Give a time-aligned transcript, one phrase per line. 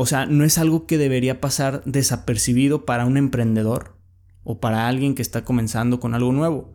[0.00, 3.96] O sea, no es algo que debería pasar desapercibido para un emprendedor
[4.44, 6.72] o para alguien que está comenzando con algo nuevo.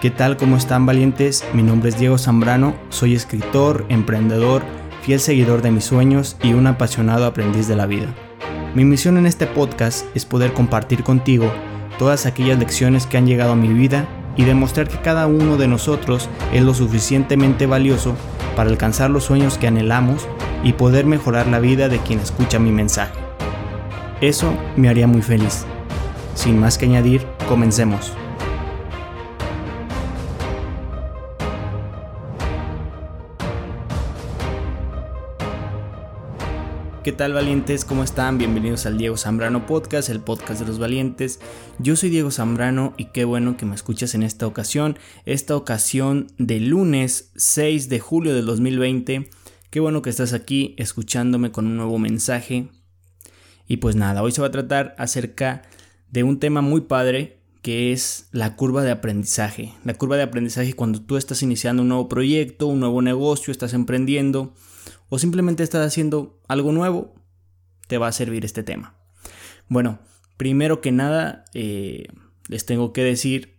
[0.00, 0.36] ¿Qué tal?
[0.36, 1.44] ¿Cómo están valientes?
[1.54, 4.64] Mi nombre es Diego Zambrano, soy escritor, emprendedor,
[5.02, 8.12] fiel seguidor de mis sueños y un apasionado aprendiz de la vida.
[8.74, 11.52] Mi misión en este podcast es poder compartir contigo
[11.98, 14.06] todas aquellas lecciones que han llegado a mi vida
[14.36, 18.14] y demostrar que cada uno de nosotros es lo suficientemente valioso
[18.54, 20.26] para alcanzar los sueños que anhelamos
[20.62, 23.14] y poder mejorar la vida de quien escucha mi mensaje.
[24.20, 25.64] Eso me haría muy feliz.
[26.34, 28.12] Sin más que añadir, comencemos.
[37.06, 37.84] ¿Qué tal valientes?
[37.84, 38.36] ¿Cómo están?
[38.36, 41.38] Bienvenidos al Diego Zambrano Podcast, el podcast de los valientes.
[41.78, 46.26] Yo soy Diego Zambrano y qué bueno que me escuchas en esta ocasión, esta ocasión
[46.36, 49.30] de lunes 6 de julio del 2020.
[49.70, 52.70] Qué bueno que estás aquí escuchándome con un nuevo mensaje.
[53.68, 55.62] Y pues nada, hoy se va a tratar acerca
[56.10, 59.72] de un tema muy padre que es la curva de aprendizaje.
[59.84, 63.74] La curva de aprendizaje cuando tú estás iniciando un nuevo proyecto, un nuevo negocio, estás
[63.74, 64.54] emprendiendo
[65.08, 67.14] o simplemente estás haciendo algo nuevo,
[67.88, 68.94] te va a servir este tema.
[69.68, 69.98] Bueno,
[70.36, 72.08] primero que nada, eh,
[72.48, 73.58] les tengo que decir,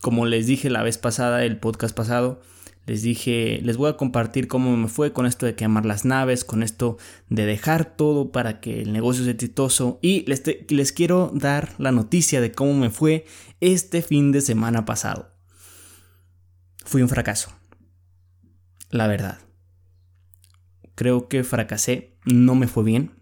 [0.00, 2.40] como les dije la vez pasada, el podcast pasado,
[2.88, 6.42] les dije, les voy a compartir cómo me fue con esto de quemar las naves,
[6.44, 6.96] con esto
[7.28, 9.98] de dejar todo para que el negocio sea exitoso.
[10.00, 13.26] Y les, les quiero dar la noticia de cómo me fue
[13.60, 15.30] este fin de semana pasado.
[16.86, 17.52] Fui un fracaso.
[18.88, 19.38] La verdad.
[20.98, 23.12] Creo que fracasé, no me fue bien.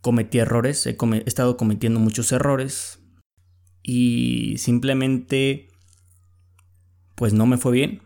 [0.00, 3.00] Cometí errores, he, estado cometiendo muchos errores
[3.82, 5.68] y simplemente
[7.16, 8.00] pues no me fue bien.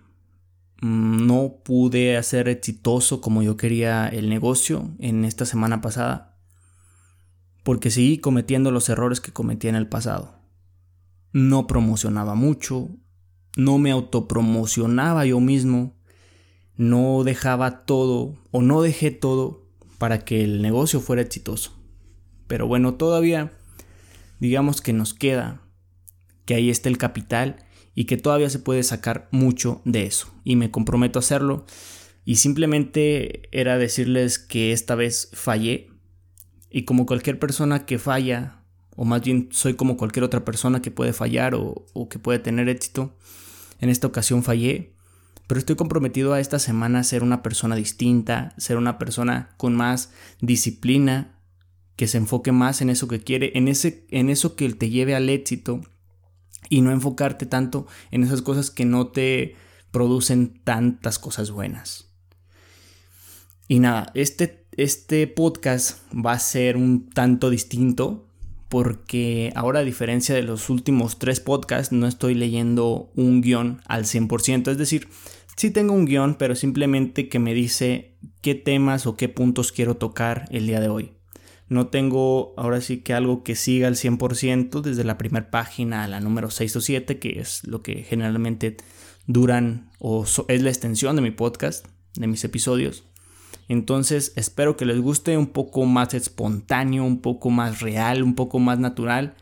[0.83, 6.37] No pude hacer exitoso como yo quería el negocio en esta semana pasada
[7.63, 10.43] porque seguí cometiendo los errores que cometí en el pasado.
[11.33, 12.89] No promocionaba mucho,
[13.57, 15.98] no me autopromocionaba yo mismo
[16.79, 19.67] no dejaba todo o no dejé todo
[19.99, 21.77] para que el negocio fuera exitoso.
[22.47, 23.53] Pero bueno, todavía
[24.39, 25.61] digamos que nos queda
[26.47, 27.57] que ahí está el capital
[27.95, 30.33] y que todavía se puede sacar mucho de eso.
[30.45, 31.67] Y me comprometo a hacerlo.
[32.25, 35.91] Y simplemente era decirles que esta vez fallé.
[36.71, 38.63] Y como cualquier persona que falla,
[38.95, 42.39] o más bien soy como cualquier otra persona que puede fallar o, o que puede
[42.39, 43.17] tener éxito,
[43.81, 44.95] en esta ocasión fallé
[45.49, 50.13] pero estoy comprometido a esta semana ser una persona distinta, ser una persona con más
[50.41, 51.41] disciplina,
[51.97, 55.17] que se enfoque más en eso que quiere, en, ese, en eso que te lleve
[55.17, 55.81] al éxito
[56.69, 59.57] y no enfocarte tanto en esas cosas que no te
[59.91, 62.13] producen tantas cosas buenas.
[63.69, 68.29] Y nada, este, este podcast va a ser un tanto distinto
[68.69, 74.05] porque ahora a diferencia de los últimos tres podcasts no estoy leyendo un guion al
[74.05, 75.09] 100%, es decir,
[75.59, 79.97] Sí tengo un guion, pero simplemente que me dice qué temas o qué puntos quiero
[79.97, 81.15] tocar el día de hoy.
[81.69, 86.07] No tengo ahora sí que algo que siga al 100% desde la primera página a
[86.07, 88.77] la número 6 o 7, que es lo que generalmente
[89.27, 93.03] duran o es la extensión de mi podcast, de mis episodios.
[93.67, 98.61] Entonces espero que les guste un poco más espontáneo, un poco más real, un poco
[98.61, 99.35] más natural.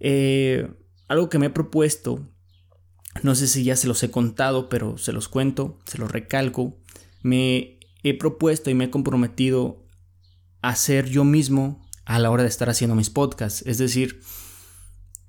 [0.00, 0.68] Eh,
[1.08, 2.28] algo que me he propuesto
[3.22, 6.76] no sé si ya se los he contado, pero se los cuento, se los recalco.
[7.22, 9.84] Me he propuesto y me he comprometido
[10.60, 13.62] a ser yo mismo a la hora de estar haciendo mis podcasts.
[13.66, 14.20] Es decir,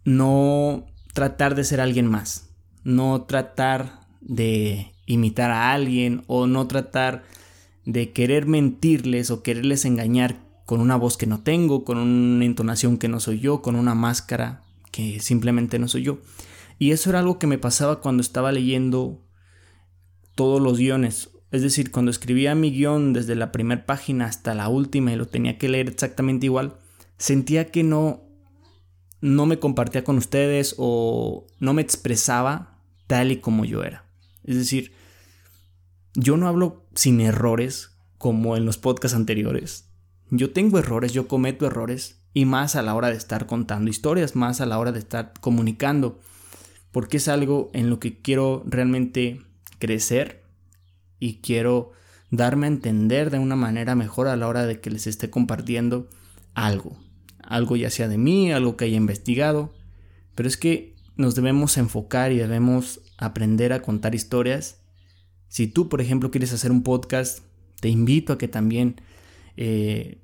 [0.03, 2.49] no tratar de ser alguien más.
[2.83, 7.23] No tratar de imitar a alguien o no tratar
[7.85, 12.97] de querer mentirles o quererles engañar con una voz que no tengo, con una entonación
[12.97, 16.19] que no soy yo, con una máscara que simplemente no soy yo.
[16.77, 19.25] Y eso era algo que me pasaba cuando estaba leyendo
[20.35, 21.29] todos los guiones.
[21.51, 25.27] Es decir, cuando escribía mi guion desde la primera página hasta la última y lo
[25.27, 26.77] tenía que leer exactamente igual,
[27.17, 28.23] sentía que no,
[29.21, 34.05] no me compartía con ustedes o no me expresaba tal y como yo era.
[34.43, 34.91] Es decir,
[36.13, 39.89] yo no hablo sin errores como en los podcasts anteriores.
[40.31, 44.35] Yo tengo errores, yo cometo errores y más a la hora de estar contando historias,
[44.35, 46.19] más a la hora de estar comunicando
[46.95, 49.41] porque es algo en lo que quiero realmente
[49.79, 50.45] crecer
[51.19, 51.91] y quiero
[52.31, 56.09] darme a entender de una manera mejor a la hora de que les esté compartiendo
[56.53, 56.97] algo.
[57.43, 59.73] Algo ya sea de mí, algo que haya investigado,
[60.35, 64.79] pero es que nos debemos enfocar y debemos aprender a contar historias.
[65.49, 67.39] Si tú, por ejemplo, quieres hacer un podcast,
[67.81, 69.01] te invito a que también
[69.57, 70.21] eh,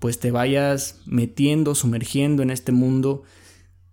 [0.00, 3.22] pues te vayas metiendo, sumergiendo en este mundo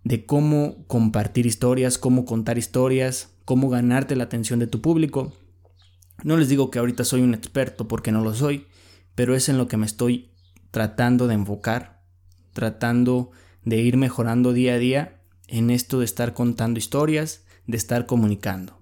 [0.08, 5.34] de cómo compartir historias, cómo contar historias, cómo ganarte la atención de tu público.
[6.24, 8.64] No les digo que ahorita soy un experto porque no lo soy,
[9.14, 10.30] pero es en lo que me estoy
[10.70, 12.06] tratando de enfocar,
[12.54, 13.32] tratando
[13.66, 18.80] de ir mejorando día a día en esto de estar contando historias, de estar comunicando.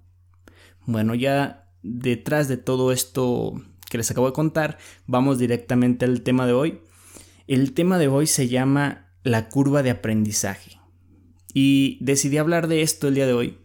[0.85, 4.79] Bueno, ya detrás de todo esto que les acabo de contar,
[5.09, 6.83] vamos directamente al tema de hoy.
[7.49, 10.76] El tema de hoy se llama la curva de aprendizaje.
[11.59, 13.57] Y decidí hablar de esto el día de hoy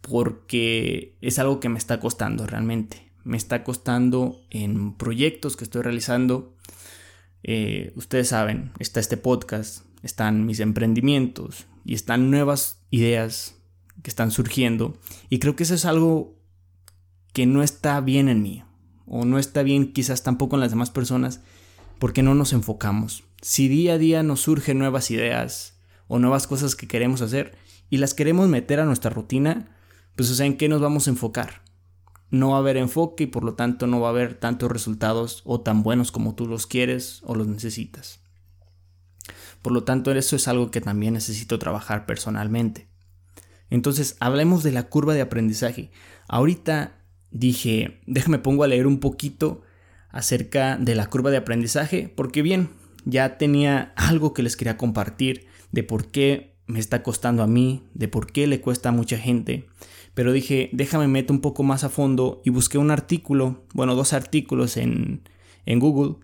[0.00, 3.12] porque es algo que me está costando realmente.
[3.22, 6.56] Me está costando en proyectos que estoy realizando.
[7.44, 13.54] Eh, ustedes saben, está este podcast, están mis emprendimientos y están nuevas ideas
[14.02, 14.98] que están surgiendo.
[15.28, 16.36] Y creo que eso es algo
[17.32, 18.64] que no está bien en mí.
[19.06, 21.42] O no está bien quizás tampoco en las demás personas
[22.00, 23.22] porque no nos enfocamos.
[23.40, 25.79] Si día a día nos surgen nuevas ideas
[26.10, 27.56] o nuevas cosas que queremos hacer
[27.88, 29.76] y las queremos meter a nuestra rutina,
[30.16, 31.62] pues o sea, ¿en qué nos vamos a enfocar?
[32.30, 35.42] No va a haber enfoque y por lo tanto no va a haber tantos resultados
[35.44, 38.20] o tan buenos como tú los quieres o los necesitas.
[39.62, 42.88] Por lo tanto, eso es algo que también necesito trabajar personalmente.
[43.70, 45.92] Entonces, hablemos de la curva de aprendizaje.
[46.26, 49.62] Ahorita dije, déjame pongo a leer un poquito
[50.08, 52.70] acerca de la curva de aprendizaje, porque bien,
[53.04, 57.84] ya tenía algo que les quería compartir de por qué me está costando a mí,
[57.94, 59.66] de por qué le cuesta a mucha gente.
[60.14, 64.12] Pero dije, déjame meter un poco más a fondo y busqué un artículo, bueno, dos
[64.12, 65.22] artículos en,
[65.66, 66.16] en Google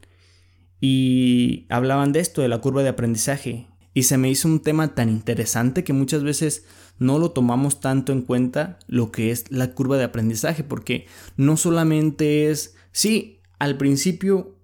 [0.80, 3.66] y hablaban de esto, de la curva de aprendizaje.
[3.94, 6.66] Y se me hizo un tema tan interesante que muchas veces
[6.98, 11.06] no lo tomamos tanto en cuenta lo que es la curva de aprendizaje, porque
[11.36, 14.56] no solamente es, sí, al principio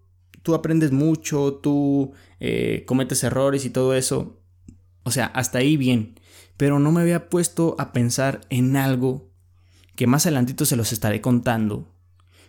[0.42, 4.41] tú aprendes mucho, tú eh, cometes errores y todo eso.
[5.04, 6.20] O sea, hasta ahí bien.
[6.56, 9.30] Pero no me había puesto a pensar en algo
[9.96, 11.94] que más adelantito se los estaré contando,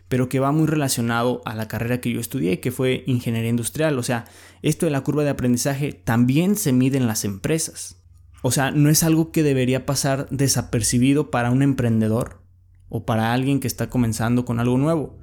[0.08, 3.98] pero que va muy relacionado a la carrera que yo estudié, que fue ingeniería industrial.
[3.98, 4.26] O sea,
[4.62, 8.04] esto de la curva de aprendizaje también se mide en las empresas.
[8.42, 12.44] O sea, no es algo que debería pasar desapercibido para un emprendedor
[12.90, 15.18] o para alguien que está comenzando con algo nuevo.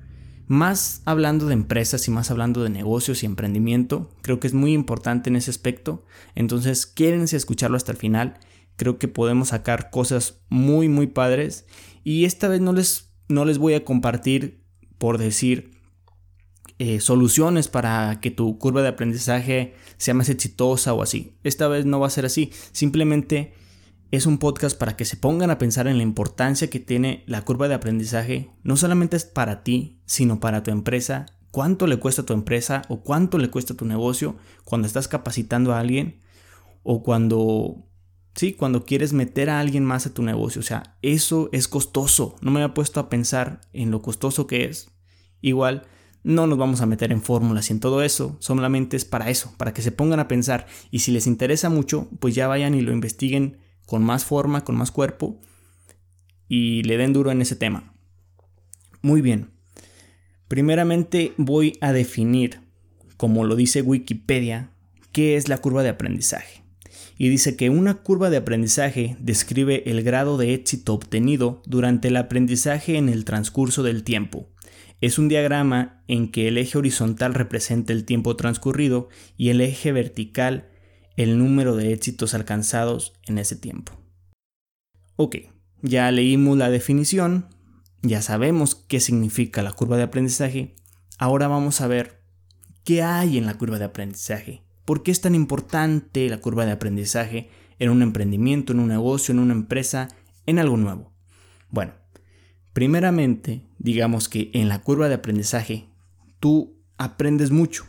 [0.50, 4.72] Más hablando de empresas y más hablando de negocios y emprendimiento, creo que es muy
[4.72, 6.04] importante en ese aspecto.
[6.34, 8.40] Entonces, quédense escucharlo hasta el final.
[8.74, 11.66] Creo que podemos sacar cosas muy, muy padres.
[12.02, 14.64] Y esta vez no les, no les voy a compartir,
[14.98, 15.70] por decir,
[16.80, 21.36] eh, soluciones para que tu curva de aprendizaje sea más exitosa o así.
[21.44, 22.50] Esta vez no va a ser así.
[22.72, 23.54] Simplemente
[24.10, 27.42] es un podcast para que se pongan a pensar en la importancia que tiene la
[27.42, 32.22] curva de aprendizaje, no solamente es para ti, sino para tu empresa, cuánto le cuesta
[32.22, 36.20] a tu empresa o cuánto le cuesta a tu negocio cuando estás capacitando a alguien
[36.82, 37.86] o cuando
[38.34, 42.36] sí, cuando quieres meter a alguien más a tu negocio, o sea, eso es costoso.
[42.40, 44.90] No me había puesto a pensar en lo costoso que es.
[45.40, 45.86] Igual
[46.22, 49.52] no nos vamos a meter en fórmulas y en todo eso, solamente es para eso,
[49.56, 52.82] para que se pongan a pensar y si les interesa mucho, pues ya vayan y
[52.82, 53.58] lo investiguen
[53.90, 55.40] con más forma, con más cuerpo
[56.48, 57.92] y le den duro en ese tema.
[59.02, 59.50] Muy bien.
[60.46, 62.60] Primeramente voy a definir,
[63.16, 64.70] como lo dice Wikipedia,
[65.10, 66.62] qué es la curva de aprendizaje.
[67.18, 72.16] Y dice que una curva de aprendizaje describe el grado de éxito obtenido durante el
[72.16, 74.48] aprendizaje en el transcurso del tiempo.
[75.00, 79.90] Es un diagrama en que el eje horizontal representa el tiempo transcurrido y el eje
[79.90, 80.69] vertical
[81.22, 83.92] el número de éxitos alcanzados en ese tiempo.
[85.16, 85.36] Ok,
[85.82, 87.46] ya leímos la definición,
[88.00, 90.76] ya sabemos qué significa la curva de aprendizaje,
[91.18, 92.22] ahora vamos a ver
[92.84, 96.72] qué hay en la curva de aprendizaje, por qué es tan importante la curva de
[96.72, 100.08] aprendizaje en un emprendimiento, en un negocio, en una empresa,
[100.46, 101.12] en algo nuevo.
[101.68, 101.92] Bueno,
[102.72, 105.86] primeramente, digamos que en la curva de aprendizaje
[106.38, 107.84] tú aprendes mucho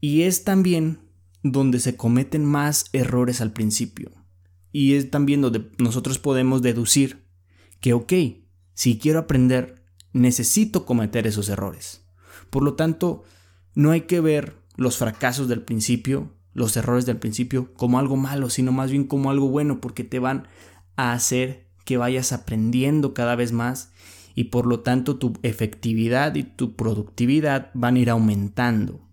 [0.00, 1.09] y es también
[1.42, 4.10] donde se cometen más errores al principio.
[4.72, 7.26] Y es también donde nosotros podemos deducir
[7.80, 8.12] que, ok,
[8.74, 9.82] si quiero aprender,
[10.12, 12.06] necesito cometer esos errores.
[12.50, 13.24] Por lo tanto,
[13.74, 18.50] no hay que ver los fracasos del principio, los errores del principio, como algo malo,
[18.50, 20.48] sino más bien como algo bueno, porque te van
[20.96, 23.92] a hacer que vayas aprendiendo cada vez más
[24.34, 29.09] y por lo tanto tu efectividad y tu productividad van a ir aumentando.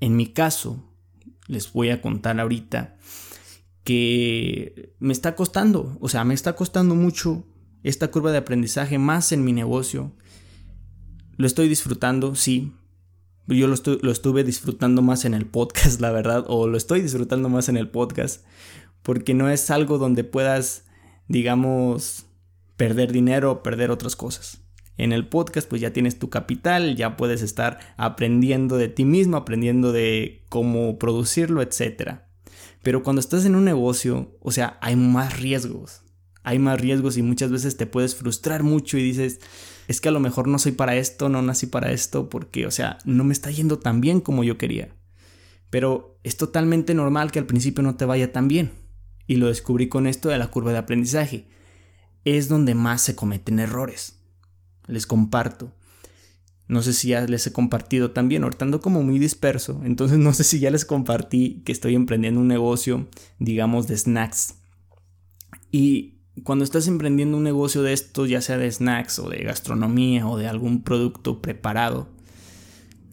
[0.00, 0.92] En mi caso,
[1.46, 2.96] les voy a contar ahorita
[3.84, 7.46] que me está costando, o sea, me está costando mucho
[7.84, 10.12] esta curva de aprendizaje más en mi negocio.
[11.36, 12.72] Lo estoy disfrutando, sí.
[13.46, 17.48] Yo lo, lo estuve disfrutando más en el podcast, la verdad, o lo estoy disfrutando
[17.48, 18.44] más en el podcast,
[19.02, 20.84] porque no es algo donde puedas,
[21.28, 22.26] digamos,
[22.76, 24.65] perder dinero o perder otras cosas.
[24.98, 29.36] En el podcast pues ya tienes tu capital, ya puedes estar aprendiendo de ti mismo,
[29.36, 32.20] aprendiendo de cómo producirlo, etc.
[32.82, 36.02] Pero cuando estás en un negocio, o sea, hay más riesgos.
[36.42, 39.40] Hay más riesgos y muchas veces te puedes frustrar mucho y dices,
[39.88, 42.70] es que a lo mejor no soy para esto, no nací para esto, porque, o
[42.70, 44.94] sea, no me está yendo tan bien como yo quería.
[45.68, 48.70] Pero es totalmente normal que al principio no te vaya tan bien.
[49.26, 51.48] Y lo descubrí con esto de la curva de aprendizaje.
[52.24, 54.15] Es donde más se cometen errores
[54.86, 55.72] les comparto.
[56.68, 60.42] No sé si ya les he compartido también, ahorita como muy disperso, entonces no sé
[60.42, 64.56] si ya les compartí que estoy emprendiendo un negocio, digamos, de snacks.
[65.70, 70.26] Y cuando estás emprendiendo un negocio de estos, ya sea de snacks o de gastronomía
[70.26, 72.08] o de algún producto preparado,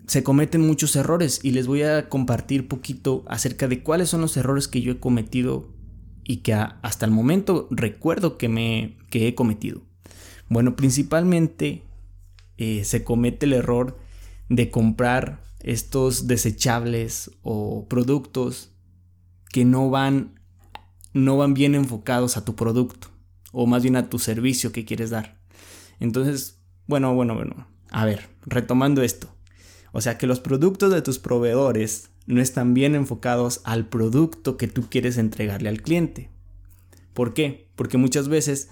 [0.07, 4.35] se cometen muchos errores y les voy a compartir poquito acerca de cuáles son los
[4.35, 5.69] errores que yo he cometido
[6.23, 9.81] y que hasta el momento recuerdo que, me, que he cometido.
[10.49, 11.83] Bueno, principalmente
[12.57, 13.97] eh, se comete el error
[14.49, 18.71] de comprar estos desechables o productos
[19.51, 20.39] que no van,
[21.13, 23.07] no van bien enfocados a tu producto
[23.51, 25.39] o más bien a tu servicio que quieres dar.
[25.99, 27.67] Entonces, bueno, bueno, bueno.
[27.91, 29.33] A ver, retomando esto.
[29.91, 34.67] O sea que los productos de tus proveedores no están bien enfocados al producto que
[34.67, 36.29] tú quieres entregarle al cliente.
[37.13, 37.69] ¿Por qué?
[37.75, 38.69] Porque muchas veces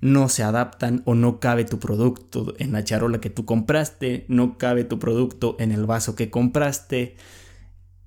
[0.00, 4.56] no se adaptan o no cabe tu producto en la charola que tú compraste, no
[4.56, 7.16] cabe tu producto en el vaso que compraste,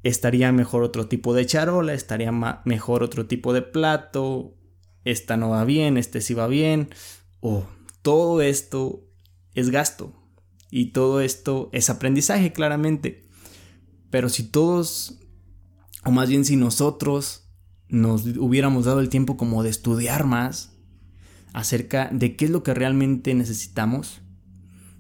[0.02, 2.32] estaría mejor otro tipo de charola, estaría
[2.66, 4.56] mejor otro tipo de plato,
[5.06, 6.90] esta no va bien, este sí va bien,
[7.40, 7.66] o
[8.02, 9.08] todo esto
[9.54, 10.14] es gasto
[10.72, 13.30] y todo esto es aprendizaje claramente.
[14.10, 15.20] Pero si todos,
[16.04, 17.50] o más bien si nosotros
[17.88, 20.73] nos hubiéramos dado el tiempo como de estudiar más,
[21.54, 24.22] acerca de qué es lo que realmente necesitamos,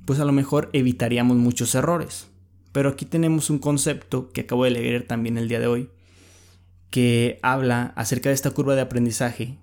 [0.06, 2.28] pues a lo mejor evitaríamos muchos errores.
[2.72, 5.90] Pero aquí tenemos un concepto que acabo de leer también el día de hoy,
[6.90, 9.58] que habla acerca de esta curva de aprendizaje,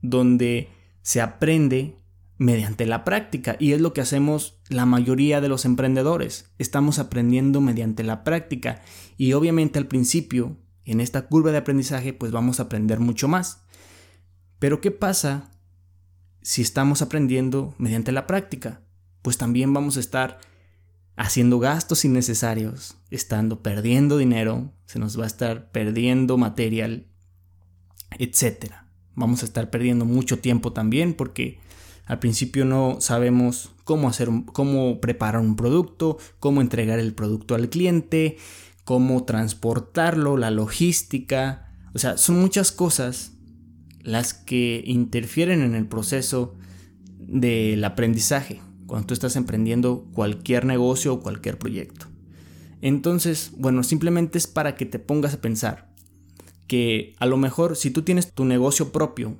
[0.00, 0.68] donde
[1.02, 1.96] se aprende
[2.36, 6.52] mediante la práctica y es lo que hacemos la mayoría de los emprendedores.
[6.58, 8.82] Estamos aprendiendo mediante la práctica
[9.16, 13.64] y obviamente al principio, en esta curva de aprendizaje, pues vamos a aprender mucho más.
[14.58, 15.50] Pero ¿qué pasa
[16.48, 18.80] si estamos aprendiendo mediante la práctica,
[19.20, 20.40] pues también vamos a estar
[21.14, 27.06] haciendo gastos innecesarios, estando perdiendo dinero, se nos va a estar perdiendo material,
[28.18, 28.76] etc.
[29.14, 31.60] Vamos a estar perdiendo mucho tiempo también porque
[32.06, 37.68] al principio no sabemos cómo hacer cómo preparar un producto, cómo entregar el producto al
[37.68, 38.38] cliente,
[38.84, 43.37] cómo transportarlo, la logística, o sea, son muchas cosas
[44.02, 46.56] las que interfieren en el proceso
[47.18, 52.06] del aprendizaje cuando tú estás emprendiendo cualquier negocio o cualquier proyecto.
[52.80, 55.92] Entonces, bueno, simplemente es para que te pongas a pensar
[56.66, 59.36] que a lo mejor si tú tienes tu negocio propio,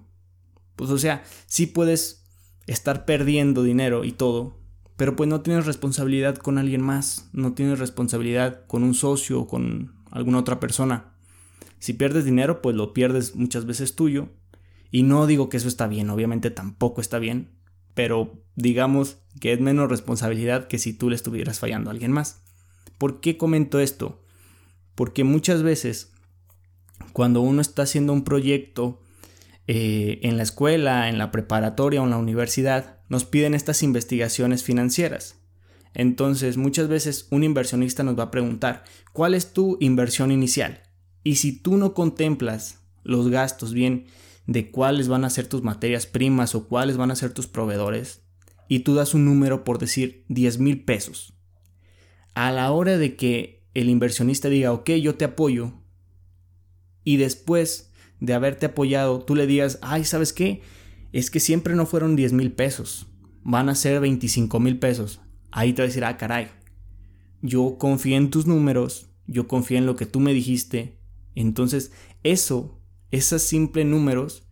[0.76, 2.24] pues o sea, sí puedes
[2.66, 4.58] estar perdiendo dinero y todo,
[4.96, 9.46] pero pues no tienes responsabilidad con alguien más, no tienes responsabilidad con un socio o
[9.46, 11.14] con alguna otra persona.
[11.78, 14.28] Si pierdes dinero, pues lo pierdes muchas veces tuyo
[14.90, 17.50] y no digo que eso está bien, obviamente tampoco está bien,
[17.94, 22.42] pero digamos que es menos responsabilidad que si tú le estuvieras fallando a alguien más.
[22.96, 24.22] ¿Por qué comento esto?
[24.94, 26.12] Porque muchas veces
[27.12, 29.00] cuando uno está haciendo un proyecto
[29.66, 34.62] eh, en la escuela, en la preparatoria o en la universidad, nos piden estas investigaciones
[34.62, 35.36] financieras.
[35.94, 40.82] Entonces muchas veces un inversionista nos va a preguntar, ¿cuál es tu inversión inicial?
[41.24, 44.06] Y si tú no contemplas los gastos bien
[44.48, 48.22] de cuáles van a ser tus materias primas o cuáles van a ser tus proveedores
[48.66, 51.34] y tú das un número por decir 10 mil pesos.
[52.34, 55.74] A la hora de que el inversionista diga, ok, yo te apoyo,
[57.04, 60.62] y después de haberte apoyado, tú le digas, ay, ¿sabes qué?
[61.12, 63.06] Es que siempre no fueron 10 mil pesos,
[63.42, 65.20] van a ser 25 mil pesos.
[65.50, 66.48] Ahí te va a decir, ah, caray,
[67.42, 70.98] yo confío en tus números, yo confío en lo que tú me dijiste.
[71.34, 72.77] Entonces, eso
[73.10, 74.44] esos simples números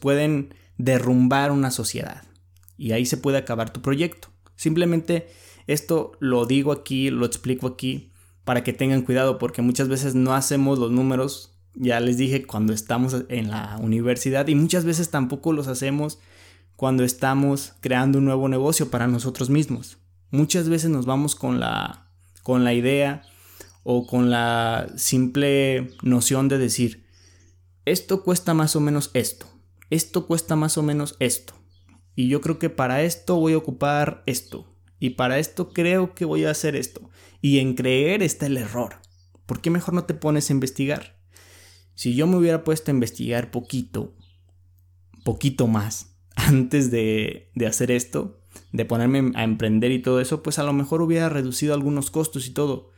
[0.00, 2.22] pueden derrumbar una sociedad
[2.76, 4.28] y ahí se puede acabar tu proyecto.
[4.56, 5.28] Simplemente
[5.66, 8.10] esto lo digo aquí, lo explico aquí
[8.44, 12.72] para que tengan cuidado porque muchas veces no hacemos los números ya les dije, cuando
[12.72, 16.18] estamos en la universidad y muchas veces tampoco los hacemos
[16.76, 19.98] cuando estamos creando un nuevo negocio para nosotros mismos.
[20.30, 22.08] Muchas veces nos vamos con la,
[22.42, 23.22] con la idea
[23.84, 27.01] o con la simple noción de decir,
[27.84, 29.46] esto cuesta más o menos esto,
[29.90, 31.54] esto cuesta más o menos esto,
[32.14, 36.24] y yo creo que para esto voy a ocupar esto, y para esto creo que
[36.24, 37.10] voy a hacer esto,
[37.40, 38.96] y en creer está el error.
[39.46, 41.20] ¿Por qué mejor no te pones a investigar?
[41.94, 44.16] Si yo me hubiera puesto a investigar poquito,
[45.24, 48.40] poquito más, antes de, de hacer esto,
[48.72, 52.46] de ponerme a emprender y todo eso, pues a lo mejor hubiera reducido algunos costos
[52.46, 52.90] y todo.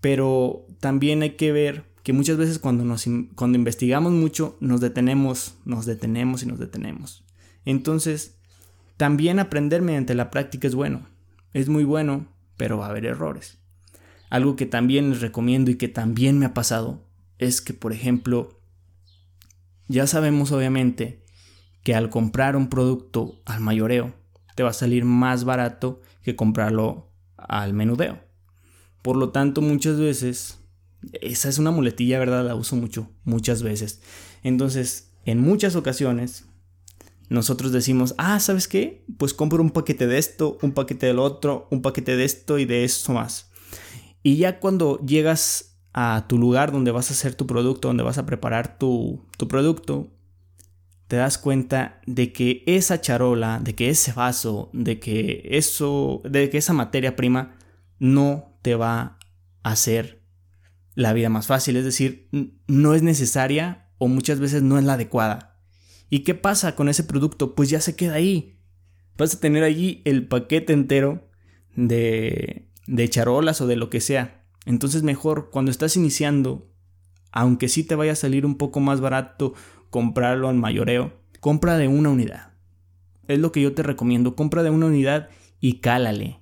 [0.00, 5.54] Pero también hay que ver que muchas veces cuando, nos, cuando investigamos mucho nos detenemos,
[5.64, 7.24] nos detenemos y nos detenemos.
[7.64, 8.36] Entonces,
[8.96, 11.06] también aprender mediante la práctica es bueno.
[11.52, 12.26] Es muy bueno,
[12.56, 13.58] pero va a haber errores.
[14.28, 17.02] Algo que también les recomiendo y que también me ha pasado
[17.38, 18.60] es que, por ejemplo,
[19.88, 21.24] ya sabemos obviamente
[21.82, 24.14] que al comprar un producto al mayoreo
[24.54, 28.20] te va a salir más barato que comprarlo al menudeo.
[29.02, 30.59] Por lo tanto, muchas veces,
[31.12, 32.44] esa es una muletilla, ¿verdad?
[32.44, 34.00] La uso mucho, muchas veces.
[34.42, 36.46] Entonces, en muchas ocasiones,
[37.28, 39.04] nosotros decimos, ah, ¿sabes qué?
[39.16, 42.64] Pues compro un paquete de esto, un paquete del otro, un paquete de esto y
[42.64, 43.50] de eso más.
[44.22, 48.18] Y ya cuando llegas a tu lugar donde vas a hacer tu producto, donde vas
[48.18, 50.10] a preparar tu, tu producto,
[51.06, 56.50] te das cuenta de que esa charola, de que ese vaso, de que eso, de
[56.50, 57.56] que esa materia prima
[57.98, 59.18] no te va
[59.62, 60.19] a hacer
[61.00, 61.76] la vida más fácil.
[61.76, 62.28] Es decir,
[62.66, 65.58] no es necesaria o muchas veces no es la adecuada.
[66.08, 67.54] ¿Y qué pasa con ese producto?
[67.54, 68.58] Pues ya se queda ahí.
[69.16, 71.28] Vas a tener allí el paquete entero
[71.76, 74.44] de, de charolas o de lo que sea.
[74.66, 76.70] Entonces mejor cuando estás iniciando,
[77.32, 79.54] aunque sí te vaya a salir un poco más barato
[79.90, 82.52] comprarlo al mayoreo, compra de una unidad.
[83.28, 85.28] Es lo que yo te recomiendo, compra de una unidad
[85.60, 86.40] y cálale.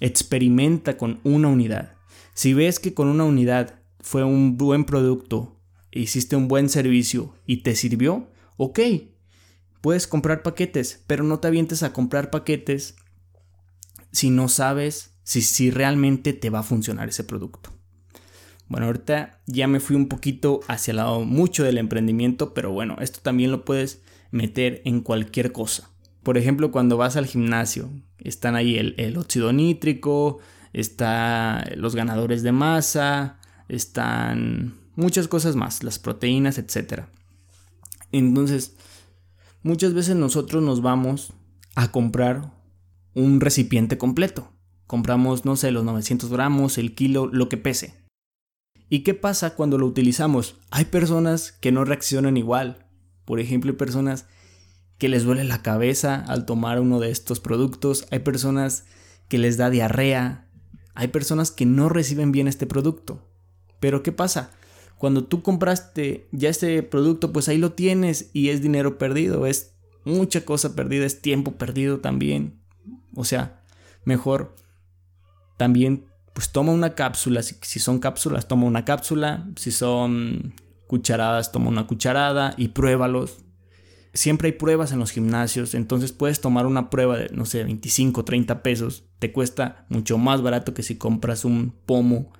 [0.00, 1.94] Experimenta con una unidad.
[2.34, 3.75] Si ves que con una unidad
[4.06, 5.58] fue un buen producto,
[5.90, 8.78] hiciste un buen servicio y te sirvió, ok,
[9.80, 12.94] puedes comprar paquetes, pero no te avientes a comprar paquetes
[14.12, 17.72] si no sabes si, si realmente te va a funcionar ese producto.
[18.68, 22.98] Bueno, ahorita ya me fui un poquito hacia el lado mucho del emprendimiento, pero bueno,
[23.00, 25.90] esto también lo puedes meter en cualquier cosa.
[26.22, 30.38] Por ejemplo, cuando vas al gimnasio, están ahí el, óxido nítrico,
[30.72, 33.35] están los ganadores de masa,
[33.68, 37.04] están muchas cosas más, las proteínas, etc.
[38.12, 38.76] Entonces,
[39.62, 41.32] muchas veces nosotros nos vamos
[41.74, 42.52] a comprar
[43.14, 44.52] un recipiente completo.
[44.86, 47.94] Compramos, no sé, los 900 gramos, el kilo, lo que pese.
[48.88, 50.56] ¿Y qué pasa cuando lo utilizamos?
[50.70, 52.86] Hay personas que no reaccionan igual.
[53.24, 54.26] Por ejemplo, hay personas
[54.98, 58.84] que les duele la cabeza al tomar uno de estos productos, hay personas
[59.28, 60.48] que les da diarrea,
[60.94, 63.28] hay personas que no reciben bien este producto.
[63.80, 64.50] Pero ¿qué pasa?
[64.98, 69.74] Cuando tú compraste ya este producto, pues ahí lo tienes y es dinero perdido, es
[70.04, 72.60] mucha cosa perdida, es tiempo perdido también.
[73.14, 73.62] O sea,
[74.04, 74.54] mejor
[75.58, 80.54] también pues toma una cápsula, si, son cápsulas, toma una cápsula, si son
[80.86, 83.38] cucharadas, toma una cucharada y pruébalos
[84.16, 88.24] siempre hay pruebas en los gimnasios, entonces puedes tomar una prueba de, no sé, 25,
[88.24, 92.32] 30 pesos, te cuesta mucho más barato que si compras un pomo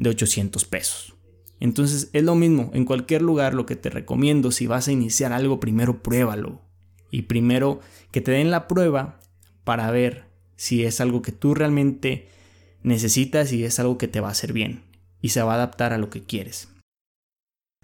[0.00, 1.14] de 800 pesos.
[1.60, 5.32] Entonces es lo mismo, en cualquier lugar lo que te recomiendo, si vas a iniciar
[5.32, 6.62] algo, primero pruébalo.
[7.10, 9.20] Y primero que te den la prueba
[9.62, 10.24] para ver
[10.56, 12.28] si es algo que tú realmente
[12.82, 14.82] necesitas y es algo que te va a hacer bien
[15.20, 16.68] y se va a adaptar a lo que quieres.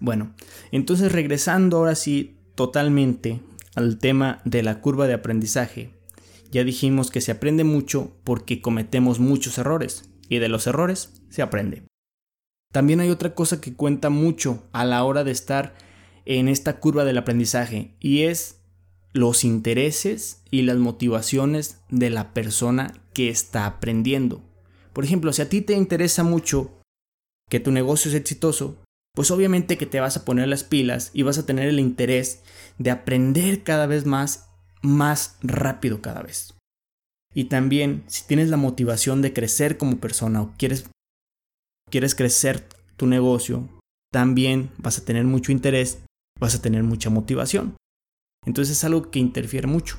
[0.01, 0.35] Bueno,
[0.73, 3.41] entonces regresando ahora sí totalmente
[3.75, 5.91] al tema de la curva de aprendizaje.
[6.51, 11.43] Ya dijimos que se aprende mucho porque cometemos muchos errores y de los errores se
[11.43, 11.83] aprende.
[12.77, 15.75] También hay otra cosa que cuenta mucho a la hora de estar
[16.27, 18.59] en esta curva del aprendizaje y es
[19.15, 24.43] los intereses y las motivaciones de la persona que está aprendiendo.
[24.93, 26.83] Por ejemplo, si a ti te interesa mucho
[27.49, 28.77] que tu negocio es exitoso,
[29.15, 32.43] pues obviamente que te vas a poner las pilas y vas a tener el interés
[32.77, 34.51] de aprender cada vez más,
[34.83, 36.53] más rápido cada vez.
[37.33, 40.85] Y también, si tienes la motivación de crecer como persona o quieres,
[41.91, 43.69] quieres crecer tu negocio,
[44.13, 46.03] también vas a tener mucho interés,
[46.41, 47.77] vas a tener mucha motivación.
[48.45, 49.99] Entonces es algo que interfiere mucho.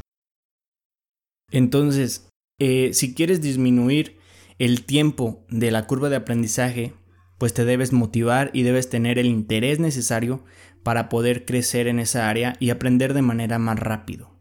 [1.52, 4.18] Entonces, eh, si quieres disminuir
[4.58, 6.94] el tiempo de la curva de aprendizaje,
[7.38, 10.44] pues te debes motivar y debes tener el interés necesario
[10.84, 14.32] para poder crecer en esa área y aprender de manera más rápido.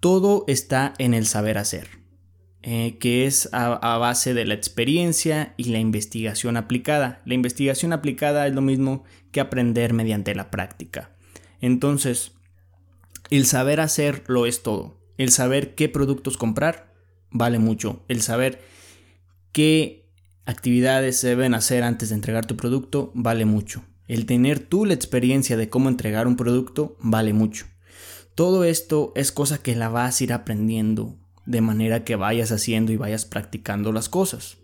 [0.00, 1.88] Todo está en el saber hacer,
[2.62, 7.22] eh, que es a, a base de la experiencia y la investigación aplicada.
[7.24, 11.16] La investigación aplicada es lo mismo que aprender mediante la práctica.
[11.60, 12.32] Entonces,
[13.30, 14.98] el saber hacer lo es todo.
[15.18, 16.94] El saber qué productos comprar
[17.30, 18.04] vale mucho.
[18.08, 18.60] El saber
[19.52, 20.08] qué
[20.46, 23.84] actividades se deben hacer antes de entregar tu producto vale mucho.
[24.06, 27.66] El tener tú la experiencia de cómo entregar un producto vale mucho.
[28.34, 31.18] Todo esto es cosa que la vas a ir aprendiendo
[31.48, 34.58] de manera que vayas haciendo y vayas practicando las cosas.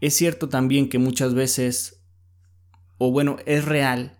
[0.00, 2.02] Es cierto también que muchas veces,
[2.98, 4.18] o bueno, es real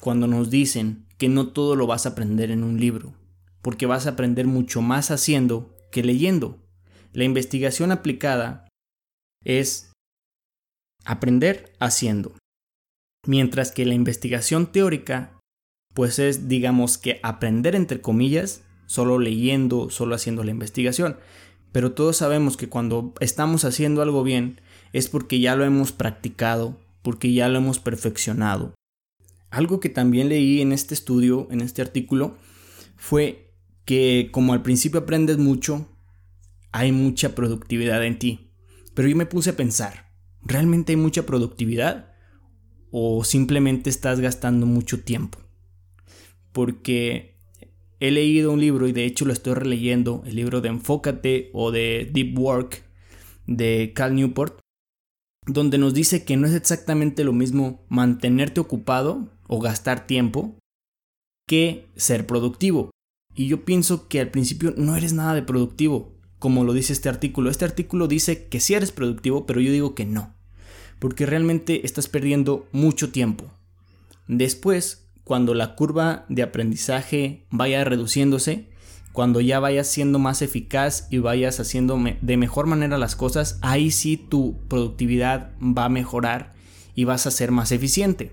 [0.00, 3.14] cuando nos dicen que no todo lo vas a aprender en un libro,
[3.62, 6.62] porque vas a aprender mucho más haciendo que leyendo.
[7.14, 8.68] La investigación aplicada
[9.44, 9.92] es
[11.06, 12.36] aprender haciendo.
[13.26, 15.38] Mientras que la investigación teórica,
[15.94, 21.16] pues es, digamos que aprender entre comillas, solo leyendo, solo haciendo la investigación.
[21.72, 24.60] Pero todos sabemos que cuando estamos haciendo algo bien
[24.92, 28.74] es porque ya lo hemos practicado, porque ya lo hemos perfeccionado.
[29.50, 32.36] Algo que también leí en este estudio, en este artículo,
[32.96, 33.52] fue
[33.84, 35.88] que como al principio aprendes mucho,
[36.72, 38.50] hay mucha productividad en ti.
[38.94, 40.04] Pero yo me puse a pensar,
[40.44, 42.12] ¿Realmente hay mucha productividad?
[42.90, 45.38] ¿O simplemente estás gastando mucho tiempo?
[46.52, 47.33] Porque
[48.06, 51.70] he leído un libro y de hecho lo estoy releyendo, el libro de Enfócate o
[51.70, 52.84] de Deep Work
[53.46, 54.58] de Cal Newport,
[55.46, 60.58] donde nos dice que no es exactamente lo mismo mantenerte ocupado o gastar tiempo
[61.46, 62.90] que ser productivo.
[63.34, 67.08] Y yo pienso que al principio no eres nada de productivo, como lo dice este
[67.08, 67.50] artículo.
[67.50, 70.34] Este artículo dice que sí eres productivo, pero yo digo que no
[71.04, 73.50] porque realmente estás perdiendo mucho tiempo.
[74.26, 78.68] Después, cuando la curva de aprendizaje vaya reduciéndose,
[79.12, 83.90] cuando ya vayas siendo más eficaz y vayas haciendo de mejor manera las cosas, ahí
[83.90, 86.52] sí tu productividad va a mejorar
[86.94, 88.32] y vas a ser más eficiente.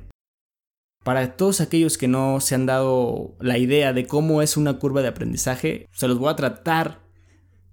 [1.04, 5.02] Para todos aquellos que no se han dado la idea de cómo es una curva
[5.02, 7.02] de aprendizaje, se los voy a tratar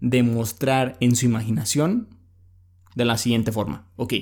[0.01, 2.09] de mostrar en su imaginación
[2.95, 3.87] de la siguiente forma.
[3.97, 4.15] Ok,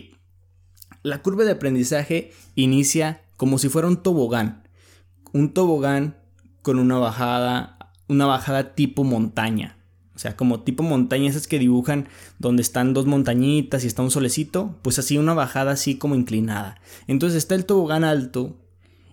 [1.03, 4.66] la curva de aprendizaje inicia como si fuera un tobogán.
[5.33, 6.17] Un tobogán
[6.63, 9.77] con una bajada, una bajada tipo montaña.
[10.15, 12.09] O sea, como tipo montaña esas que dibujan
[12.39, 16.81] donde están dos montañitas y está un solecito, pues así una bajada así como inclinada.
[17.07, 18.57] Entonces está el tobogán alto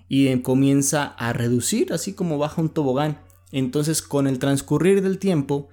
[0.08, 3.20] y comienza a reducir así como baja un tobogán.
[3.52, 5.70] Entonces con el transcurrir del tiempo,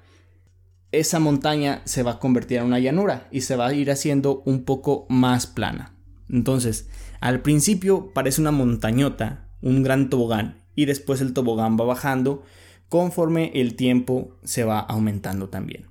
[0.93, 4.43] esa montaña se va a convertir en una llanura y se va a ir haciendo
[4.45, 5.95] un poco más plana.
[6.29, 6.89] Entonces,
[7.21, 12.43] al principio parece una montañota, un gran tobogán, y después el tobogán va bajando
[12.89, 15.87] conforme el tiempo se va aumentando también.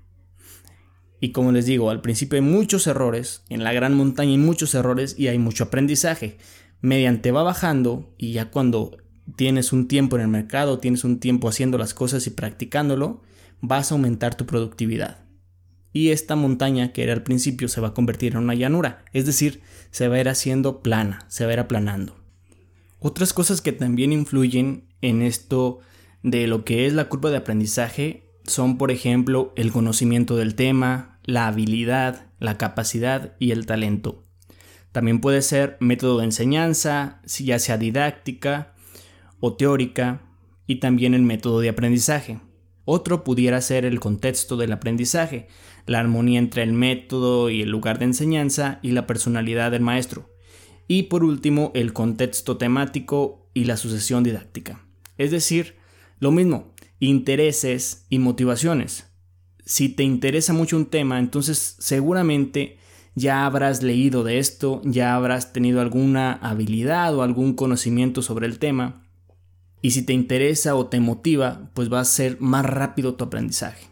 [1.22, 4.74] Y como les digo, al principio hay muchos errores, en la gran montaña hay muchos
[4.74, 6.38] errores y hay mucho aprendizaje.
[6.82, 8.98] Mediante va bajando y ya cuando
[9.36, 13.22] tienes un tiempo en el mercado, tienes un tiempo haciendo las cosas y practicándolo,
[13.60, 15.30] vas a aumentar tu productividad
[15.92, 19.26] y esta montaña que era al principio se va a convertir en una llanura, es
[19.26, 22.19] decir, se va a ir haciendo plana, se va a ir aplanando.
[23.00, 25.80] Otras cosas que también influyen en esto
[26.22, 31.20] de lo que es la curva de aprendizaje son, por ejemplo, el conocimiento del tema,
[31.24, 34.24] la habilidad, la capacidad y el talento.
[34.92, 38.74] También puede ser método de enseñanza, ya sea didáctica
[39.40, 40.24] o teórica,
[40.70, 42.40] y también el método de aprendizaje.
[42.86, 45.48] Otro pudiera ser el contexto del aprendizaje,
[45.88, 50.30] la armonía entre el método y el lugar de enseñanza y la personalidad del maestro.
[50.89, 54.84] Y por último, el contexto temático y la sucesión didáctica.
[55.17, 55.75] Es decir,
[56.19, 59.06] lo mismo, intereses y motivaciones.
[59.63, 62.80] Si te interesa mucho un tema, entonces seguramente
[63.13, 68.58] ya habrás leído de esto, ya habrás tenido alguna habilidad o algún conocimiento sobre el
[68.58, 69.06] tema
[69.82, 73.88] y si te interesa o te motiva, pues va a ser más rápido tu aprendizaje.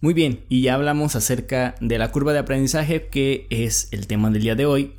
[0.00, 4.30] Muy bien, y ya hablamos acerca de la curva de aprendizaje, que es el tema
[4.30, 4.92] del día de hoy.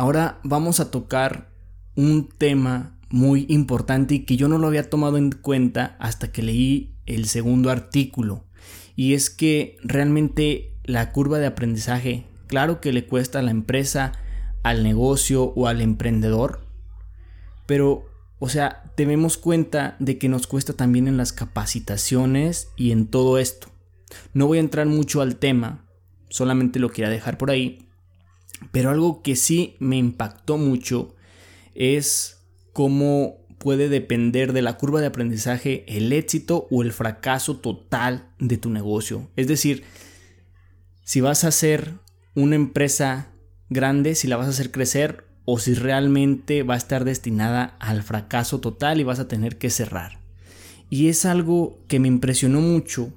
[0.00, 1.52] Ahora vamos a tocar
[1.94, 6.40] un tema muy importante y que yo no lo había tomado en cuenta hasta que
[6.40, 8.46] leí el segundo artículo.
[8.96, 14.12] Y es que realmente la curva de aprendizaje, claro que le cuesta a la empresa,
[14.62, 16.66] al negocio o al emprendedor,
[17.66, 18.06] pero
[18.38, 23.36] o sea, tenemos cuenta de que nos cuesta también en las capacitaciones y en todo
[23.36, 23.68] esto.
[24.32, 25.84] No voy a entrar mucho al tema,
[26.30, 27.89] solamente lo quería dejar por ahí.
[28.72, 31.14] Pero algo que sí me impactó mucho
[31.74, 32.42] es
[32.72, 38.56] cómo puede depender de la curva de aprendizaje el éxito o el fracaso total de
[38.56, 39.28] tu negocio.
[39.36, 39.84] Es decir,
[41.04, 41.94] si vas a hacer
[42.34, 43.28] una empresa
[43.68, 48.02] grande, si la vas a hacer crecer o si realmente va a estar destinada al
[48.02, 50.20] fracaso total y vas a tener que cerrar.
[50.88, 53.12] Y es algo que me impresionó mucho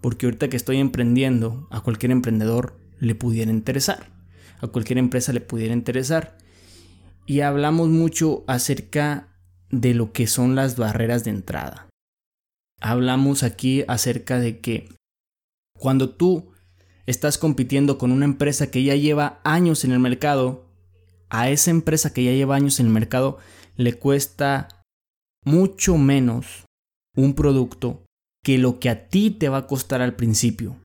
[0.00, 4.08] porque ahorita que estoy emprendiendo, a cualquier emprendedor le pudiera interesar,
[4.60, 6.36] a cualquier empresa le pudiera interesar.
[7.26, 9.28] Y hablamos mucho acerca
[9.70, 11.88] de lo que son las barreras de entrada.
[12.80, 14.88] Hablamos aquí acerca de que
[15.78, 16.52] cuando tú
[17.06, 20.66] estás compitiendo con una empresa que ya lleva años en el mercado,
[21.28, 23.38] a esa empresa que ya lleva años en el mercado
[23.76, 24.68] le cuesta
[25.44, 26.64] mucho menos
[27.16, 28.04] un producto
[28.42, 30.76] que lo que a ti te va a costar al principio.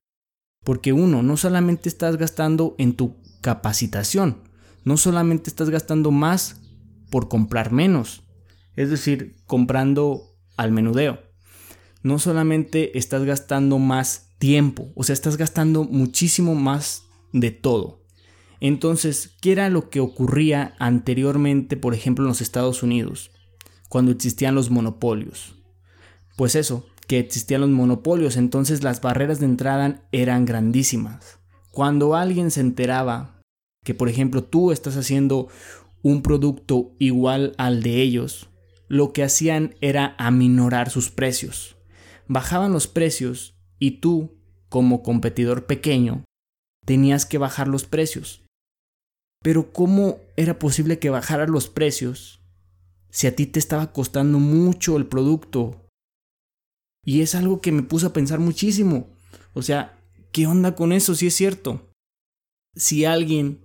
[0.64, 4.38] Porque uno, no solamente estás gastando en tu capacitación,
[4.82, 6.62] no solamente estás gastando más
[7.10, 8.24] por comprar menos,
[8.74, 11.20] es decir, comprando al menudeo.
[12.02, 18.02] No solamente estás gastando más tiempo, o sea, estás gastando muchísimo más de todo.
[18.58, 23.30] Entonces, ¿qué era lo que ocurría anteriormente, por ejemplo, en los Estados Unidos,
[23.88, 25.54] cuando existían los monopolios?
[26.36, 31.38] Pues eso, que existían los monopolios, entonces las barreras de entrada eran grandísimas.
[31.70, 33.35] Cuando alguien se enteraba
[33.86, 35.46] que, por ejemplo, tú estás haciendo
[36.02, 38.50] un producto igual al de ellos,
[38.88, 41.76] lo que hacían era aminorar sus precios.
[42.26, 46.24] Bajaban los precios y tú, como competidor pequeño,
[46.84, 48.44] tenías que bajar los precios.
[49.40, 52.40] Pero ¿cómo era posible que bajaras los precios
[53.10, 55.86] si a ti te estaba costando mucho el producto?
[57.04, 59.16] Y es algo que me puso a pensar muchísimo.
[59.52, 59.96] O sea,
[60.32, 61.88] ¿qué onda con eso si es cierto?
[62.74, 63.64] Si alguien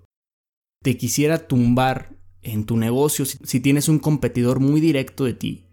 [0.82, 5.68] te quisiera tumbar en tu negocio, si, tienes un competidor muy directo de ti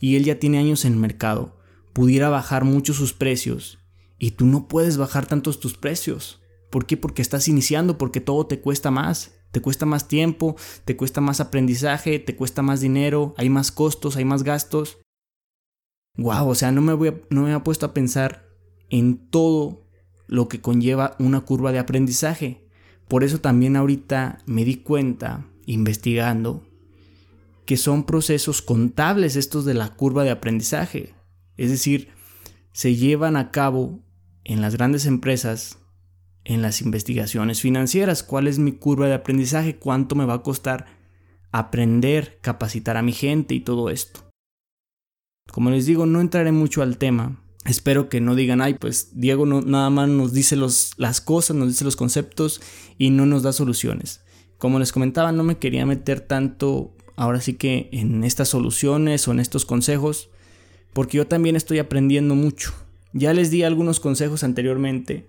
[0.00, 1.58] y él ya tiene años en el mercado,
[1.92, 3.78] pudiera bajar mucho sus precios
[4.18, 6.40] y tú no puedes bajar tantos tus precios.
[6.70, 6.96] ¿Por qué?
[6.96, 9.32] Porque estás iniciando, porque todo te cuesta más.
[9.52, 14.16] Te cuesta más tiempo, te cuesta más aprendizaje, te cuesta más dinero, hay más costos,
[14.16, 14.98] hay más gastos.
[16.18, 18.48] Wow, o sea, no me, voy no me he puesto a pensar
[18.90, 19.86] en todo
[20.26, 22.65] lo que conlleva una curva de aprendizaje.
[23.08, 26.64] Por eso también ahorita me di cuenta investigando
[27.64, 31.14] que son procesos contables estos de la curva de aprendizaje.
[31.56, 32.08] Es decir,
[32.72, 34.00] se llevan a cabo
[34.44, 35.78] en las grandes empresas,
[36.44, 40.86] en las investigaciones financieras, cuál es mi curva de aprendizaje, cuánto me va a costar
[41.50, 44.30] aprender, capacitar a mi gente y todo esto.
[45.50, 47.42] Como les digo, no entraré mucho al tema.
[47.66, 51.56] Espero que no digan, ay, pues Diego no, nada más nos dice los, las cosas,
[51.56, 52.60] nos dice los conceptos
[52.96, 54.20] y no nos da soluciones.
[54.58, 59.32] Como les comentaba, no me quería meter tanto ahora sí que en estas soluciones o
[59.32, 60.30] en estos consejos,
[60.92, 62.72] porque yo también estoy aprendiendo mucho.
[63.12, 65.26] Ya les di algunos consejos anteriormente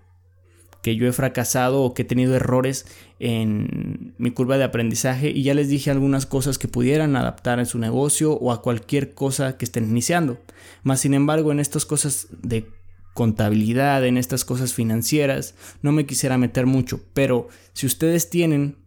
[0.87, 2.85] que yo he fracasado o que he tenido errores
[3.19, 7.65] en mi curva de aprendizaje y ya les dije algunas cosas que pudieran adaptar en
[7.65, 10.39] su negocio o a cualquier cosa que estén iniciando.
[10.83, 12.69] Más sin embargo, en estas cosas de
[13.13, 18.77] contabilidad, en estas cosas financieras, no me quisiera meter mucho, pero si ustedes tienen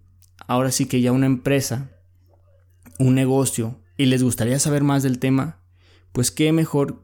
[0.46, 1.90] ahora sí que ya una empresa,
[2.98, 5.60] un negocio, y les gustaría saber más del tema,
[6.12, 7.02] pues qué mejor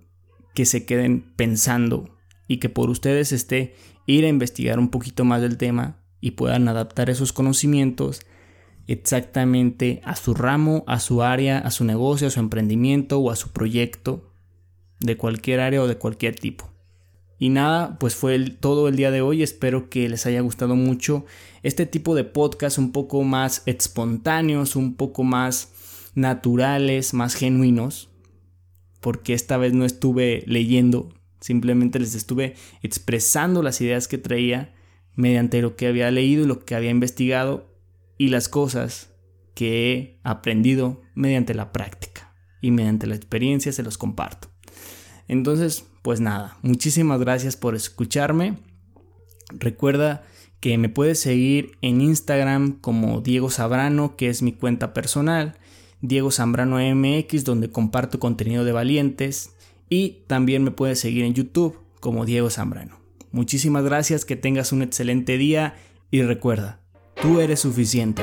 [0.55, 2.16] que se queden pensando
[2.49, 3.75] y que por ustedes esté
[4.07, 8.21] ir a investigar un poquito más del tema y puedan adaptar esos conocimientos
[8.87, 13.37] exactamente a su ramo, a su área, a su negocio, a su emprendimiento o a
[13.37, 14.33] su proyecto
[15.01, 16.71] de cualquier área o de cualquier tipo.
[17.39, 19.43] Y nada, pues fue todo el día de hoy.
[19.43, 21.27] Espero que les haya gustado mucho
[21.63, 25.73] este tipo de podcast un poco más espontáneos, un poco más
[26.15, 28.09] naturales, más genuinos.
[29.01, 34.75] Porque esta vez no estuve leyendo, simplemente les estuve expresando las ideas que traía
[35.15, 37.75] mediante lo que había leído y lo que había investigado
[38.19, 39.15] y las cosas
[39.55, 44.49] que he aprendido mediante la práctica y mediante la experiencia se los comparto.
[45.29, 48.59] Entonces, pues nada, muchísimas gracias por escucharme.
[49.51, 50.25] Recuerda
[50.61, 55.59] que me puedes seguir en Instagram como Diego Sabrano, que es mi cuenta personal,
[56.01, 59.56] Diego Zambrano MX, donde comparto contenido de valientes,
[59.89, 63.01] y también me puedes seguir en YouTube como Diego Zambrano.
[63.33, 65.75] Muchísimas gracias, que tengas un excelente día
[66.11, 66.81] y recuerda,
[67.21, 68.23] tú eres suficiente.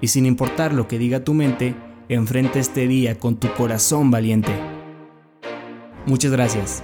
[0.00, 1.74] Y sin importar lo que diga tu mente,
[2.08, 4.52] enfrenta este día con tu corazón valiente.
[6.06, 6.82] Muchas gracias.